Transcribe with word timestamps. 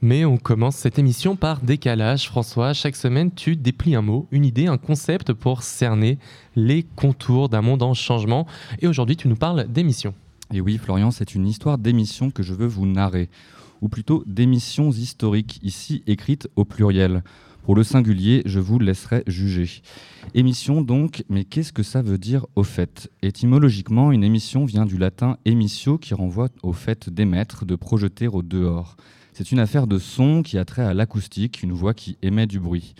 Mais 0.00 0.24
on 0.24 0.36
commence 0.36 0.76
cette 0.76 1.00
émission 1.00 1.34
par 1.34 1.60
décalage. 1.60 2.28
François, 2.28 2.72
chaque 2.72 2.94
semaine, 2.94 3.32
tu 3.34 3.56
déplies 3.56 3.96
un 3.96 4.02
mot, 4.02 4.28
une 4.30 4.44
idée, 4.44 4.68
un 4.68 4.78
concept 4.78 5.32
pour 5.32 5.64
cerner 5.64 6.18
les 6.54 6.84
contours 6.84 7.48
d'un 7.48 7.62
monde 7.62 7.82
en 7.82 7.94
changement. 7.94 8.46
Et 8.80 8.86
aujourd'hui, 8.86 9.16
tu 9.16 9.26
nous 9.26 9.34
parles 9.34 9.66
d'émissions. 9.66 10.14
Et 10.54 10.60
oui, 10.60 10.78
Florian, 10.78 11.10
c'est 11.10 11.34
une 11.34 11.48
histoire 11.48 11.78
d'émissions 11.78 12.30
que 12.30 12.44
je 12.44 12.54
veux 12.54 12.68
vous 12.68 12.86
narrer. 12.86 13.28
Ou 13.82 13.88
plutôt 13.88 14.22
d'émissions 14.26 14.92
historiques, 14.92 15.58
ici 15.64 16.04
écrites 16.06 16.48
au 16.54 16.64
pluriel. 16.64 17.24
Pour 17.64 17.74
le 17.74 17.82
singulier, 17.82 18.42
je 18.46 18.60
vous 18.60 18.78
laisserai 18.78 19.24
juger. 19.26 19.82
Émission 20.32 20.80
donc, 20.80 21.24
mais 21.28 21.42
qu'est-ce 21.42 21.72
que 21.72 21.82
ça 21.82 22.02
veut 22.02 22.18
dire 22.18 22.46
au 22.54 22.62
fait? 22.62 23.10
Étymologiquement, 23.22 24.12
une 24.12 24.22
émission 24.22 24.64
vient 24.64 24.86
du 24.86 24.96
latin 24.96 25.38
emissio 25.44 25.98
qui 25.98 26.14
renvoie 26.14 26.50
au 26.62 26.72
fait 26.72 27.10
d'émettre, 27.10 27.66
de 27.66 27.74
projeter 27.74 28.28
au 28.28 28.42
dehors. 28.42 28.96
C'est 29.38 29.52
une 29.52 29.60
affaire 29.60 29.86
de 29.86 30.00
son 30.00 30.42
qui 30.42 30.58
a 30.58 30.64
trait 30.64 30.82
à 30.82 30.94
l'acoustique, 30.94 31.62
une 31.62 31.70
voix 31.70 31.94
qui 31.94 32.18
émet 32.22 32.48
du 32.48 32.58
bruit. 32.58 32.96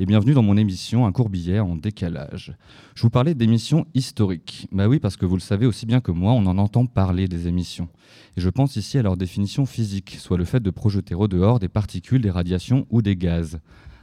Et 0.00 0.06
bienvenue 0.06 0.34
dans 0.34 0.42
mon 0.42 0.56
émission 0.56 1.06
Un 1.06 1.12
court 1.12 1.28
billet 1.28 1.60
en 1.60 1.76
décalage. 1.76 2.52
Je 2.96 3.02
vous 3.02 3.10
parlais 3.10 3.36
d'émissions 3.36 3.86
historiques. 3.94 4.66
Bah 4.72 4.88
oui, 4.88 4.98
parce 4.98 5.16
que 5.16 5.24
vous 5.24 5.36
le 5.36 5.40
savez 5.40 5.66
aussi 5.66 5.86
bien 5.86 6.00
que 6.00 6.10
moi, 6.10 6.32
on 6.32 6.46
en 6.46 6.58
entend 6.58 6.86
parler 6.86 7.28
des 7.28 7.46
émissions. 7.46 7.88
Et 8.36 8.40
je 8.40 8.48
pense 8.48 8.74
ici 8.74 8.98
à 8.98 9.02
leur 9.02 9.16
définition 9.16 9.66
physique, 9.66 10.16
soit 10.18 10.36
le 10.36 10.44
fait 10.44 10.58
de 10.58 10.70
projeter 10.70 11.14
au 11.14 11.28
dehors 11.28 11.60
des 11.60 11.68
particules, 11.68 12.22
des 12.22 12.32
radiations 12.32 12.84
ou 12.90 13.00
des 13.00 13.14
gaz. 13.14 13.60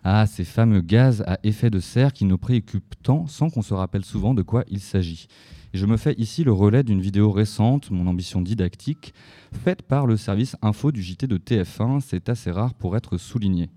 Ah, 0.07 0.27
ces 0.27 0.43
fameux 0.43 0.81
gaz 0.81 1.23
à 1.25 1.39
effet 1.41 1.71
de 1.71 1.79
serre 1.79 2.13
qui 2.13 2.25
nous 2.25 2.37
préoccupent 2.37 2.93
tant 3.01 3.25
sans 3.25 3.49
qu'on 3.49 3.63
se 3.63 3.73
rappelle 3.73 4.05
souvent 4.05 4.35
de 4.35 4.43
quoi 4.43 4.63
il 4.69 4.79
s'agit. 4.79 5.25
Et 5.73 5.79
je 5.79 5.87
me 5.87 5.97
fais 5.97 6.13
ici 6.19 6.43
le 6.43 6.51
relais 6.51 6.83
d'une 6.83 7.01
vidéo 7.01 7.31
récente, 7.31 7.89
mon 7.89 8.05
ambition 8.05 8.39
didactique, 8.39 9.15
faite 9.63 9.81
par 9.81 10.05
le 10.05 10.15
service 10.15 10.57
info 10.61 10.91
du 10.91 11.01
JT 11.01 11.25
de 11.25 11.39
TF1, 11.39 12.01
c'est 12.01 12.29
assez 12.29 12.51
rare 12.51 12.75
pour 12.75 12.95
être 12.95 13.17
souligné. 13.17 13.71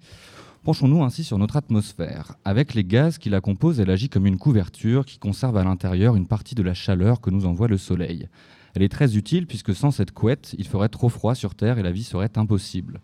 Penchons-nous 0.64 1.02
ainsi 1.02 1.24
sur 1.24 1.38
notre 1.38 1.56
atmosphère. 1.56 2.34
Avec 2.44 2.74
les 2.74 2.84
gaz 2.84 3.16
qui 3.16 3.30
la 3.30 3.40
composent, 3.40 3.80
elle 3.80 3.88
agit 3.88 4.10
comme 4.10 4.26
une 4.26 4.36
couverture 4.36 5.06
qui 5.06 5.16
conserve 5.16 5.56
à 5.56 5.64
l'intérieur 5.64 6.14
une 6.14 6.26
partie 6.26 6.54
de 6.54 6.62
la 6.62 6.74
chaleur 6.74 7.22
que 7.22 7.30
nous 7.30 7.46
envoie 7.46 7.68
le 7.68 7.78
Soleil. 7.78 8.28
Elle 8.74 8.82
est 8.82 8.90
très 8.90 9.16
utile 9.16 9.46
puisque 9.46 9.74
sans 9.74 9.92
cette 9.92 10.12
couette, 10.12 10.54
il 10.58 10.66
ferait 10.66 10.90
trop 10.90 11.08
froid 11.08 11.34
sur 11.34 11.54
Terre 11.54 11.78
et 11.78 11.82
la 11.82 11.90
vie 11.90 12.04
serait 12.04 12.36
impossible. 12.36 13.00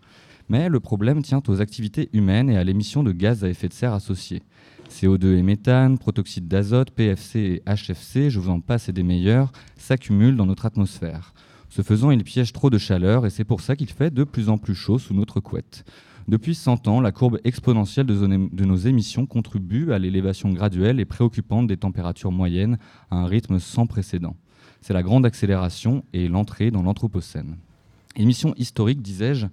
Mais 0.49 0.69
le 0.69 0.79
problème 0.79 1.23
tient 1.23 1.41
aux 1.47 1.61
activités 1.61 2.09
humaines 2.13 2.49
et 2.49 2.57
à 2.57 2.63
l'émission 2.63 3.03
de 3.03 3.11
gaz 3.11 3.43
à 3.43 3.49
effet 3.49 3.67
de 3.67 3.73
serre 3.73 3.93
associés. 3.93 4.43
CO2 4.89 5.37
et 5.37 5.41
méthane, 5.41 5.97
protoxyde 5.97 6.47
d'azote, 6.47 6.91
PFC 6.91 7.39
et 7.39 7.63
HFC, 7.65 8.29
je 8.29 8.39
vous 8.39 8.49
en 8.49 8.59
passe 8.59 8.87
et 8.87 8.93
des 8.93 9.03
meilleurs, 9.03 9.51
s'accumulent 9.75 10.35
dans 10.35 10.45
notre 10.45 10.65
atmosphère. 10.65 11.33
Ce 11.69 11.81
faisant, 11.81 12.11
ils 12.11 12.23
piègent 12.23 12.53
trop 12.53 12.69
de 12.69 12.77
chaleur 12.77 13.25
et 13.25 13.29
c'est 13.29 13.43
pour 13.43 13.61
ça 13.61 13.75
qu'il 13.75 13.89
fait 13.89 14.13
de 14.13 14.23
plus 14.23 14.49
en 14.49 14.57
plus 14.57 14.75
chaud 14.75 14.99
sous 14.99 15.13
notre 15.13 15.39
couette. 15.39 15.83
Depuis 16.27 16.55
100 16.55 16.87
ans, 16.87 17.01
la 17.01 17.11
courbe 17.11 17.39
exponentielle 17.43 18.07
de 18.07 18.65
nos 18.65 18.75
émissions 18.75 19.25
contribue 19.25 19.91
à 19.91 19.99
l'élévation 19.99 20.49
graduelle 20.49 20.99
et 20.99 21.05
préoccupante 21.05 21.67
des 21.67 21.77
températures 21.77 22.31
moyennes 22.31 22.77
à 23.11 23.17
un 23.17 23.25
rythme 23.25 23.59
sans 23.59 23.85
précédent. 23.85 24.35
C'est 24.81 24.93
la 24.93 25.03
grande 25.03 25.25
accélération 25.25 26.03
et 26.13 26.27
l'entrée 26.27 26.71
dans 26.71 26.81
l'Anthropocène. 26.81 27.57
Émission 28.17 28.53
historique, 28.55 29.01
disais-je, 29.01 29.47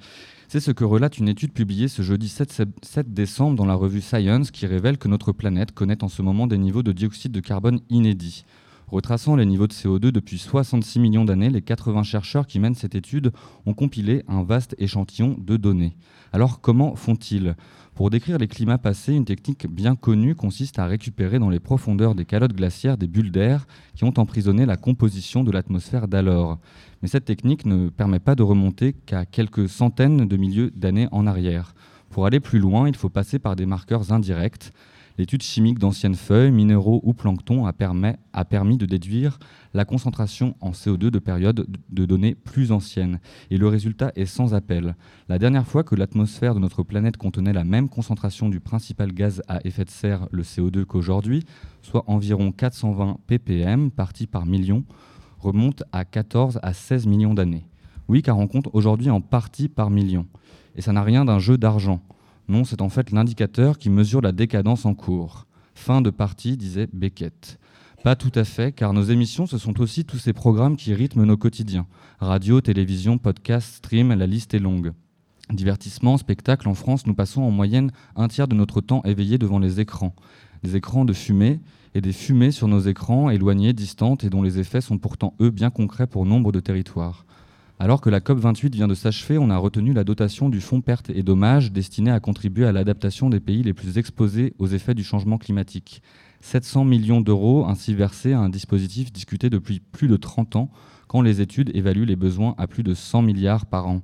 c'est 0.46 0.60
ce 0.60 0.70
que 0.70 0.84
relate 0.84 1.18
une 1.18 1.28
étude 1.28 1.52
publiée 1.52 1.88
ce 1.88 2.02
jeudi 2.02 2.28
7, 2.28 3.12
décembre 3.12 3.56
dans 3.56 3.66
la 3.66 3.74
revue 3.74 4.00
Science 4.00 4.52
qui 4.52 4.66
révèle 4.66 4.98
que 4.98 5.08
notre 5.08 5.32
planète 5.32 5.72
connaît 5.72 6.04
en 6.04 6.08
ce 6.08 6.22
moment 6.22 6.46
des 6.46 6.58
niveaux 6.58 6.84
de 6.84 6.92
dioxyde 6.92 7.32
de 7.32 7.40
carbone 7.40 7.80
inédits. 7.90 8.44
Retraçant 8.92 9.36
les 9.36 9.46
niveaux 9.46 9.66
de 9.66 9.72
CO2 9.72 10.10
depuis 10.10 10.36
66 10.36 11.00
millions 11.00 11.24
d'années, 11.24 11.48
les 11.48 11.62
80 11.62 12.02
chercheurs 12.02 12.46
qui 12.46 12.60
mènent 12.60 12.74
cette 12.74 12.94
étude 12.94 13.32
ont 13.64 13.72
compilé 13.72 14.22
un 14.28 14.42
vaste 14.42 14.74
échantillon 14.78 15.34
de 15.38 15.56
données. 15.56 15.96
Alors 16.30 16.60
comment 16.60 16.94
font-ils? 16.94 17.56
Pour 17.94 18.10
décrire 18.10 18.36
les 18.36 18.48
climats 18.48 18.76
passés, 18.76 19.14
une 19.14 19.24
technique 19.24 19.66
bien 19.66 19.96
connue 19.96 20.34
consiste 20.34 20.78
à 20.78 20.84
récupérer 20.84 21.38
dans 21.38 21.48
les 21.48 21.58
profondeurs 21.58 22.14
des 22.14 22.26
calottes 22.26 22.52
glaciaires 22.52 22.98
des 22.98 23.06
bulles 23.06 23.32
d'air 23.32 23.66
qui 23.94 24.04
ont 24.04 24.12
emprisonné 24.18 24.66
la 24.66 24.76
composition 24.76 25.42
de 25.42 25.52
l'atmosphère 25.52 26.06
d'alors. 26.06 26.58
Mais 27.00 27.08
cette 27.08 27.24
technique 27.24 27.64
ne 27.64 27.88
permet 27.88 28.18
pas 28.18 28.34
de 28.34 28.42
remonter 28.42 28.92
qu'à 28.92 29.24
quelques 29.24 29.70
centaines 29.70 30.28
de 30.28 30.36
milliers 30.36 30.70
d'années 30.70 31.08
en 31.12 31.26
arrière. 31.26 31.74
Pour 32.10 32.26
aller 32.26 32.40
plus 32.40 32.58
loin, 32.58 32.88
il 32.88 32.94
faut 32.94 33.08
passer 33.08 33.38
par 33.38 33.56
des 33.56 33.64
marqueurs 33.64 34.12
indirects. 34.12 34.70
L'étude 35.18 35.42
chimique 35.42 35.78
d'anciennes 35.78 36.14
feuilles, 36.14 36.50
minéraux 36.50 37.00
ou 37.04 37.12
plancton 37.12 37.66
a, 37.66 37.72
permis 38.44 38.76
de 38.76 38.86
déduire 38.86 39.38
la 39.74 39.84
concentration 39.84 40.54
en 40.60 40.70
CO2 40.70 41.10
de 41.10 41.18
périodes 41.18 41.66
de 41.90 42.04
données 42.06 42.34
plus 42.34 42.72
anciennes. 42.72 43.20
Et 43.50 43.58
le 43.58 43.68
résultat 43.68 44.12
est 44.16 44.26
sans 44.26 44.54
appel. 44.54 44.96
La 45.28 45.38
dernière 45.38 45.66
fois 45.66 45.84
que 45.84 45.94
l'atmosphère 45.94 46.54
de 46.54 46.60
notre 46.60 46.82
planète 46.82 47.16
contenait 47.16 47.52
la 47.52 47.64
même 47.64 47.88
concentration 47.88 48.48
du 48.48 48.60
principal 48.60 49.12
gaz 49.12 49.42
à 49.48 49.60
effet 49.66 49.84
de 49.84 49.90
serre, 49.90 50.28
le 50.30 50.42
CO2, 50.42 50.84
qu'aujourd'hui, 50.84 51.44
soit 51.82 52.04
environ 52.06 52.52
420 52.52 53.18
ppm 53.26 53.90
partis 53.90 54.26
par 54.26 54.46
million, 54.46 54.84
remonte 55.38 55.82
à 55.92 56.04
14 56.04 56.58
à 56.62 56.72
16 56.72 57.06
millions 57.06 57.34
d'années. 57.34 57.66
Oui, 58.08 58.22
car 58.22 58.38
on 58.38 58.46
compte 58.46 58.68
aujourd'hui 58.72 59.10
en 59.10 59.20
partie 59.20 59.68
par 59.68 59.90
million. 59.90 60.26
Et 60.76 60.82
ça 60.82 60.92
n'a 60.92 61.02
rien 61.02 61.24
d'un 61.24 61.38
jeu 61.38 61.58
d'argent. 61.58 62.00
Non, 62.48 62.64
c'est 62.64 62.82
en 62.82 62.88
fait 62.88 63.10
l'indicateur 63.10 63.78
qui 63.78 63.90
mesure 63.90 64.20
la 64.20 64.32
décadence 64.32 64.84
en 64.84 64.94
cours. 64.94 65.46
Fin 65.74 66.02
de 66.02 66.10
partie, 66.10 66.56
disait 66.56 66.88
Beckett. 66.92 67.58
Pas 68.04 68.16
tout 68.16 68.32
à 68.34 68.44
fait, 68.44 68.72
car 68.72 68.92
nos 68.92 69.04
émissions, 69.04 69.46
ce 69.46 69.58
sont 69.58 69.80
aussi 69.80 70.04
tous 70.04 70.18
ces 70.18 70.32
programmes 70.32 70.76
qui 70.76 70.92
rythment 70.92 71.24
nos 71.24 71.36
quotidiens. 71.36 71.86
Radio, 72.18 72.60
télévision, 72.60 73.16
podcast, 73.16 73.76
stream, 73.76 74.12
la 74.12 74.26
liste 74.26 74.54
est 74.54 74.58
longue. 74.58 74.92
Divertissement, 75.50 76.18
spectacle, 76.18 76.68
en 76.68 76.74
France, 76.74 77.06
nous 77.06 77.14
passons 77.14 77.42
en 77.42 77.50
moyenne 77.50 77.92
un 78.16 78.28
tiers 78.28 78.48
de 78.48 78.56
notre 78.56 78.80
temps 78.80 79.02
éveillé 79.04 79.38
devant 79.38 79.58
les 79.58 79.80
écrans. 79.80 80.14
Des 80.62 80.76
écrans 80.76 81.04
de 81.04 81.12
fumée, 81.12 81.60
et 81.94 82.00
des 82.00 82.12
fumées 82.12 82.50
sur 82.50 82.68
nos 82.68 82.80
écrans 82.80 83.30
éloignées, 83.30 83.72
distantes 83.72 84.24
et 84.24 84.30
dont 84.30 84.42
les 84.42 84.58
effets 84.58 84.80
sont 84.80 84.98
pourtant, 84.98 85.34
eux, 85.40 85.50
bien 85.50 85.70
concrets 85.70 86.06
pour 86.06 86.26
nombre 86.26 86.52
de 86.52 86.60
territoires. 86.60 87.26
Alors 87.82 88.00
que 88.00 88.10
la 88.10 88.20
COP28 88.20 88.70
vient 88.70 88.86
de 88.86 88.94
s'achever, 88.94 89.38
on 89.38 89.50
a 89.50 89.56
retenu 89.56 89.92
la 89.92 90.04
dotation 90.04 90.48
du 90.48 90.60
Fonds 90.60 90.82
pertes 90.82 91.10
et 91.10 91.24
dommages 91.24 91.72
destiné 91.72 92.12
à 92.12 92.20
contribuer 92.20 92.64
à 92.64 92.70
l'adaptation 92.70 93.28
des 93.28 93.40
pays 93.40 93.64
les 93.64 93.74
plus 93.74 93.98
exposés 93.98 94.54
aux 94.60 94.68
effets 94.68 94.94
du 94.94 95.02
changement 95.02 95.36
climatique. 95.36 96.00
700 96.42 96.84
millions 96.84 97.20
d'euros 97.20 97.66
ainsi 97.66 97.92
versés 97.92 98.34
à 98.34 98.38
un 98.38 98.50
dispositif 98.50 99.12
discuté 99.12 99.50
depuis 99.50 99.80
plus 99.80 100.06
de 100.06 100.14
30 100.14 100.54
ans 100.54 100.70
quand 101.08 101.22
les 101.22 101.40
études 101.40 101.74
évaluent 101.74 102.06
les 102.06 102.14
besoins 102.14 102.54
à 102.56 102.68
plus 102.68 102.84
de 102.84 102.94
100 102.94 103.22
milliards 103.22 103.66
par 103.66 103.88
an. 103.88 104.02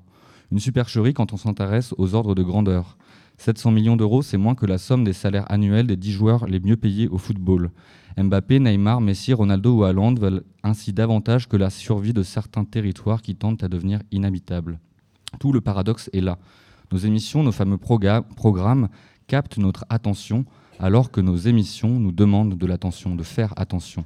Une 0.51 0.59
supercherie 0.59 1.15
quand 1.15 1.33
on 1.33 1.37
s'intéresse 1.37 1.95
aux 1.99 2.17
ordres 2.17 2.35
de 2.35 2.43
grandeur. 2.43 2.99
700 3.39 3.71
millions 3.71 3.97
d'euros, 3.97 4.23
c'est 4.23 4.37
moins 4.37 4.55
que 4.55 4.67
la 4.67 4.79
somme 4.79 5.05
des 5.05 5.13
salaires 5.13 5.51
annuels 5.51 5.87
des 5.87 5.97
10 5.97 6.13
joueurs 6.13 6.47
les 6.47 6.61
mieux 6.61 6.77
payés 6.77 7.09
au 7.09 7.19
football. 7.19 7.71
Mbappé, 8.17 8.59
Neymar, 8.59 9.01
Messi, 9.01 9.33
Ronaldo 9.33 9.79
ou 9.79 9.85
Haaland 9.85 10.15
veulent 10.15 10.43
ainsi 10.65 10.93
davantage 10.93 11.49
que 11.49 11.57
la 11.57 11.71
survie 11.71 12.13
de 12.13 12.25
certains 12.25 12.65
territoires 12.65 13.23
qui 13.23 13.37
tentent 13.37 13.63
à 13.63 13.69
devenir 13.69 14.01
inhabitables. 14.11 14.81
Tout 15.39 15.53
le 15.53 15.61
paradoxe 15.61 16.11
est 16.13 16.21
là. 16.21 16.39
Nos 16.91 16.99
émissions, 16.99 17.45
nos 17.45 17.53
fameux 17.53 17.79
programmes 17.79 18.89
captent 19.29 19.59
notre 19.59 19.85
attention 19.89 20.45
alors 20.81 21.11
que 21.11 21.21
nos 21.21 21.37
émissions 21.37 22.01
nous 22.01 22.13
demandent 22.13 22.57
de 22.57 22.67
l'attention, 22.67 23.15
de 23.15 23.23
faire 23.23 23.53
attention. 23.57 24.05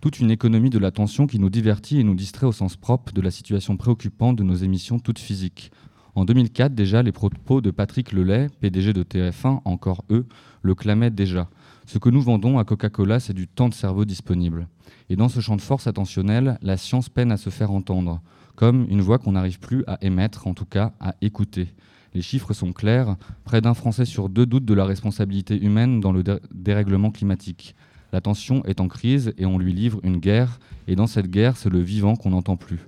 Toute 0.00 0.20
une 0.20 0.30
économie 0.30 0.70
de 0.70 0.78
l'attention 0.78 1.26
qui 1.26 1.38
nous 1.38 1.50
divertit 1.50 2.00
et 2.00 2.04
nous 2.04 2.14
distrait 2.14 2.46
au 2.46 2.52
sens 2.52 2.76
propre 2.76 3.12
de 3.12 3.20
la 3.20 3.30
situation 3.30 3.76
préoccupante 3.76 4.36
de 4.36 4.42
nos 4.42 4.54
émissions 4.54 4.98
toutes 4.98 5.18
physiques. 5.18 5.70
En 6.14 6.24
2004, 6.24 6.74
déjà, 6.74 7.02
les 7.02 7.12
propos 7.12 7.60
de 7.60 7.70
Patrick 7.70 8.12
Lelay, 8.12 8.48
PDG 8.60 8.92
de 8.92 9.02
TF1, 9.02 9.60
encore 9.64 10.04
eux, 10.10 10.26
le 10.62 10.74
clamaient 10.74 11.10
déjà. 11.10 11.48
Ce 11.86 11.98
que 11.98 12.08
nous 12.08 12.20
vendons 12.20 12.58
à 12.58 12.64
Coca-Cola, 12.64 13.20
c'est 13.20 13.32
du 13.32 13.46
temps 13.46 13.68
de 13.68 13.74
cerveau 13.74 14.04
disponible. 14.04 14.68
Et 15.08 15.16
dans 15.16 15.28
ce 15.28 15.40
champ 15.40 15.56
de 15.56 15.60
force 15.60 15.86
attentionnelle, 15.86 16.58
la 16.62 16.76
science 16.76 17.08
peine 17.08 17.32
à 17.32 17.36
se 17.36 17.50
faire 17.50 17.70
entendre, 17.70 18.20
comme 18.56 18.86
une 18.90 19.00
voix 19.00 19.18
qu'on 19.18 19.32
n'arrive 19.32 19.60
plus 19.60 19.84
à 19.86 19.98
émettre, 20.00 20.46
en 20.46 20.54
tout 20.54 20.64
cas 20.64 20.92
à 21.00 21.14
écouter. 21.20 21.68
Les 22.12 22.22
chiffres 22.22 22.52
sont 22.52 22.72
clairs, 22.72 23.16
près 23.44 23.60
d'un 23.60 23.74
Français 23.74 24.04
sur 24.04 24.28
deux 24.28 24.46
doute 24.46 24.64
de 24.64 24.74
la 24.74 24.84
responsabilité 24.84 25.60
humaine 25.60 26.00
dans 26.00 26.12
le 26.12 26.24
dérèglement 26.52 27.12
climatique. 27.12 27.76
L'attention 28.12 28.64
est 28.64 28.80
en 28.80 28.88
crise 28.88 29.32
et 29.38 29.46
on 29.46 29.58
lui 29.58 29.72
livre 29.72 30.00
une 30.02 30.16
guerre, 30.16 30.58
et 30.88 30.96
dans 30.96 31.06
cette 31.06 31.30
guerre, 31.30 31.56
c'est 31.56 31.70
le 31.70 31.80
vivant 31.80 32.16
qu'on 32.16 32.30
n'entend 32.30 32.56
plus. 32.56 32.80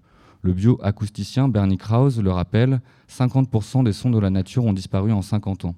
Le 0.44 0.53
bioacousticien 0.53 1.47
Bernie 1.47 1.79
Krause 1.79 2.21
le 2.21 2.33
rappelle, 2.33 2.81
50% 3.09 3.85
des 3.85 3.93
sons 3.93 4.11
de 4.11 4.19
la 4.19 4.29
nature 4.29 4.65
ont 4.65 4.73
disparu 4.73 5.12
en 5.12 5.23
50 5.23 5.67
ans. 5.67 5.77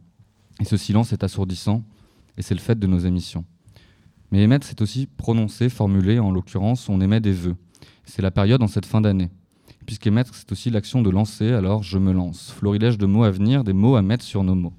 Et 0.58 0.64
ce 0.64 0.78
silence 0.78 1.12
est 1.12 1.22
assourdissant, 1.22 1.84
et 2.38 2.42
c'est 2.42 2.54
le 2.54 2.60
fait 2.60 2.78
de 2.78 2.86
nos 2.86 3.00
émissions. 3.00 3.44
Mais 4.32 4.42
émettre, 4.42 4.66
c'est 4.66 4.80
aussi 4.80 5.06
prononcer, 5.06 5.68
formuler, 5.68 6.18
en 6.18 6.30
l'occurrence, 6.30 6.88
on 6.88 7.02
émet 7.02 7.20
des 7.20 7.32
vœux. 7.32 7.56
C'est 8.06 8.22
la 8.22 8.30
période 8.30 8.62
en 8.62 8.66
cette 8.66 8.86
fin 8.86 9.02
d'année. 9.02 9.28
Puisqu'émettre, 9.84 10.34
c'est 10.34 10.50
aussi 10.50 10.70
l'action 10.70 11.02
de 11.02 11.10
lancer, 11.10 11.52
alors 11.52 11.82
je 11.82 11.98
me 11.98 12.12
lance. 12.12 12.50
Florilège 12.50 12.96
de 12.96 13.04
mots 13.04 13.24
à 13.24 13.30
venir, 13.30 13.64
des 13.64 13.74
mots 13.74 13.96
à 13.96 14.02
mettre 14.02 14.24
sur 14.24 14.44
nos 14.44 14.54
mots. 14.54 14.72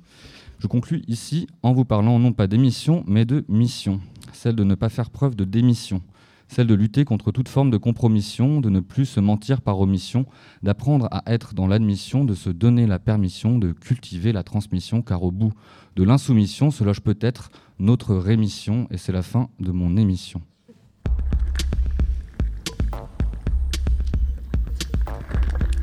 Je 0.58 0.66
conclus 0.66 1.04
ici 1.08 1.46
en 1.62 1.74
vous 1.74 1.86
parlant 1.86 2.18
non 2.18 2.34
pas 2.34 2.48
d'émission, 2.48 3.04
mais 3.06 3.24
de 3.26 3.46
mission, 3.48 4.02
celle 4.34 4.56
de 4.56 4.64
ne 4.64 4.74
pas 4.74 4.90
faire 4.90 5.12
preuve 5.12 5.36
de 5.36 5.44
démission, 5.44 6.02
celle 6.48 6.68
de 6.68 6.76
lutter 6.76 7.06
contre 7.06 7.32
toute 7.32 7.50
forme 7.50 7.72
de 7.72 7.78
compromission, 7.78 8.62
de 8.62 8.70
ne 8.70 8.80
plus 8.80 9.06
se 9.06 9.20
mentir 9.20 9.62
par 9.62 9.80
omission, 9.80 10.26
d'apprendre 10.64 11.08
à 11.12 11.24
être 11.28 11.54
dans 11.54 11.68
l'admission, 11.68 12.24
de 12.24 12.34
se 12.34 12.50
donner 12.50 12.88
la 12.88 13.00
permission, 13.00 13.58
de 13.58 13.72
cultiver 13.72 14.32
la 14.32 14.44
transmission, 14.44 15.02
car 15.02 15.24
au 15.24 15.32
bout 15.32 15.54
de 15.96 16.04
l'insoumission 16.04 16.72
se 16.72 16.84
loge 16.84 17.02
peut-être 17.02 17.50
notre 17.80 18.16
rémission, 18.16 18.88
et 18.92 18.98
c'est 18.98 19.12
la 19.12 19.22
fin 19.22 19.50
de 19.60 19.72
mon 19.72 19.98
émission. 19.98 20.42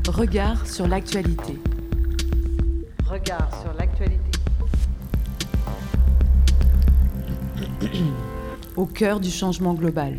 Regard 0.09 0.67
sur 0.67 0.89
l'actualité. 0.89 1.59
Regard 3.07 3.49
sur 3.63 3.73
l'actualité. 3.75 4.19
Au 8.77 8.87
cœur 8.87 9.21
du 9.21 9.31
changement 9.31 9.75
global. 9.75 10.19